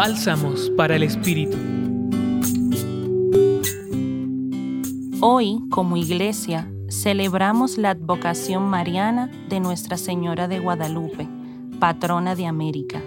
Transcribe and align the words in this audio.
Bálsamos 0.00 0.70
para 0.76 0.94
el 0.94 1.02
Espíritu. 1.02 1.56
Hoy, 5.20 5.58
como 5.70 5.96
iglesia, 5.96 6.70
celebramos 6.88 7.78
la 7.78 7.90
advocación 7.90 8.62
mariana 8.70 9.28
de 9.48 9.58
Nuestra 9.58 9.96
Señora 9.96 10.46
de 10.46 10.60
Guadalupe, 10.60 11.26
patrona 11.80 12.36
de 12.36 12.46
América. 12.46 13.02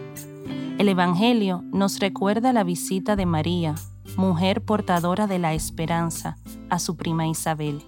El 0.79 0.89
Evangelio 0.89 1.63
nos 1.71 1.97
recuerda 1.99 2.51
la 2.51 2.65
visita 2.65 3.15
de 3.15 3.25
María, 3.25 3.75
mujer 4.17 4.61
portadora 4.61 5.27
de 5.27 5.39
la 5.39 5.53
esperanza, 5.53 6.35
a 6.69 6.77
su 6.77 6.97
prima 6.97 7.25
Isabel. 7.25 7.81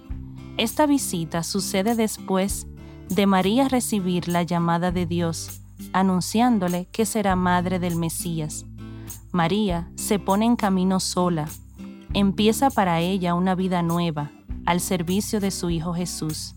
Esta 0.56 0.86
visita 0.86 1.42
sucede 1.42 1.94
después 1.94 2.66
de 3.10 3.26
María 3.26 3.68
recibir 3.68 4.28
la 4.28 4.44
llamada 4.44 4.92
de 4.92 5.04
Dios, 5.04 5.60
anunciándole 5.92 6.88
que 6.90 7.04
será 7.04 7.36
madre 7.36 7.78
del 7.78 7.96
Mesías. 7.96 8.64
María 9.34 9.90
se 9.96 10.20
pone 10.20 10.44
en 10.44 10.54
camino 10.54 11.00
sola, 11.00 11.48
empieza 12.12 12.70
para 12.70 13.00
ella 13.00 13.34
una 13.34 13.56
vida 13.56 13.82
nueva, 13.82 14.30
al 14.64 14.78
servicio 14.78 15.40
de 15.40 15.50
su 15.50 15.70
Hijo 15.70 15.92
Jesús. 15.92 16.54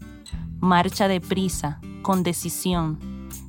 Marcha 0.59 1.07
deprisa, 1.07 1.81
con 2.03 2.21
decisión. 2.21 2.99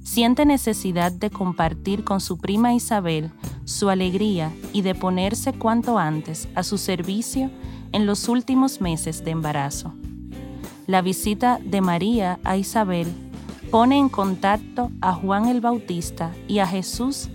Siente 0.03 0.47
necesidad 0.47 1.13
de 1.13 1.29
compartir 1.29 2.05
con 2.05 2.23
su 2.23 2.39
prima 2.39 2.73
Isabel 2.73 3.31
su 3.67 3.91
alegría 3.91 4.51
y 4.73 4.81
de 4.81 4.95
ponerse 4.95 5.53
cuanto 5.53 5.99
antes 5.99 6.49
a 6.55 6.63
su 6.63 6.79
servicio 6.79 7.51
en 7.93 8.07
los 8.07 8.31
últimos 8.31 8.81
meses 8.81 9.27
de 9.27 9.33
embarazo. 9.33 9.93
La 10.87 11.03
visita 11.03 11.61
de 11.63 11.83
María 11.83 12.41
a 12.45 12.57
Isabel 12.57 13.13
pone 13.71 13.99
en 13.99 14.09
contacto 14.09 14.91
a 15.03 15.13
Juan 15.13 15.49
el 15.49 15.61
Bautista 15.61 16.33
y 16.49 16.61
a 16.61 16.67
Jesús 16.67 17.29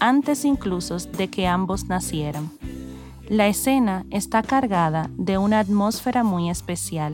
antes 0.00 0.44
incluso 0.44 0.96
de 0.98 1.28
que 1.28 1.46
ambos 1.46 1.86
nacieran. 1.86 2.50
La 3.28 3.46
escena 3.46 4.06
está 4.10 4.42
cargada 4.42 5.10
de 5.16 5.36
una 5.36 5.58
atmósfera 5.58 6.24
muy 6.24 6.48
especial. 6.48 7.12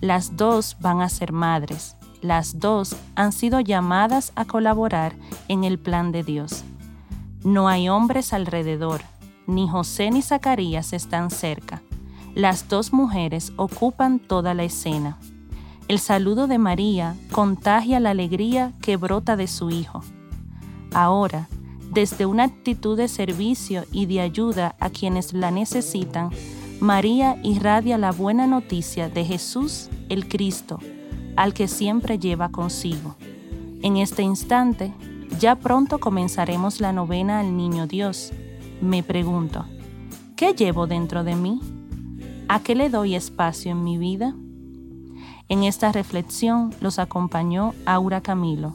Las 0.00 0.36
dos 0.36 0.76
van 0.80 1.00
a 1.00 1.08
ser 1.08 1.32
madres. 1.32 1.96
Las 2.20 2.58
dos 2.58 2.96
han 3.14 3.32
sido 3.32 3.60
llamadas 3.60 4.32
a 4.34 4.44
colaborar 4.44 5.14
en 5.48 5.64
el 5.64 5.78
plan 5.78 6.10
de 6.10 6.24
Dios. 6.24 6.64
No 7.44 7.68
hay 7.68 7.88
hombres 7.88 8.32
alrededor, 8.32 9.02
ni 9.46 9.68
José 9.68 10.10
ni 10.10 10.22
Zacarías 10.22 10.92
están 10.92 11.30
cerca. 11.30 11.82
Las 12.34 12.68
dos 12.68 12.92
mujeres 12.92 13.52
ocupan 13.56 14.18
toda 14.18 14.52
la 14.52 14.64
escena. 14.64 15.18
El 15.88 16.00
saludo 16.00 16.48
de 16.48 16.58
María 16.58 17.14
contagia 17.30 18.00
la 18.00 18.10
alegría 18.10 18.72
que 18.82 18.96
brota 18.96 19.36
de 19.36 19.46
su 19.46 19.70
hijo. 19.70 20.02
Ahora, 20.92 21.48
desde 21.90 22.26
una 22.26 22.44
actitud 22.44 22.96
de 22.96 23.08
servicio 23.08 23.84
y 23.92 24.06
de 24.06 24.20
ayuda 24.20 24.76
a 24.80 24.90
quienes 24.90 25.32
la 25.32 25.50
necesitan, 25.50 26.30
María 26.80 27.38
irradia 27.42 27.96
la 27.96 28.12
buena 28.12 28.46
noticia 28.46 29.08
de 29.08 29.24
Jesús 29.24 29.88
el 30.08 30.28
Cristo, 30.28 30.78
al 31.36 31.54
que 31.54 31.68
siempre 31.68 32.18
lleva 32.18 32.50
consigo. 32.50 33.16
En 33.82 33.96
este 33.96 34.22
instante, 34.22 34.92
ya 35.38 35.56
pronto 35.56 35.98
comenzaremos 35.98 36.80
la 36.80 36.92
novena 36.92 37.40
al 37.40 37.56
Niño 37.56 37.86
Dios. 37.86 38.32
Me 38.80 39.02
pregunto, 39.02 39.64
¿qué 40.36 40.52
llevo 40.52 40.86
dentro 40.86 41.24
de 41.24 41.34
mí? 41.34 41.60
¿A 42.48 42.60
qué 42.60 42.74
le 42.74 42.90
doy 42.90 43.14
espacio 43.14 43.72
en 43.72 43.82
mi 43.82 43.98
vida? 43.98 44.34
En 45.48 45.62
esta 45.62 45.92
reflexión 45.92 46.74
los 46.80 46.98
acompañó 46.98 47.74
Aura 47.86 48.20
Camilo, 48.20 48.74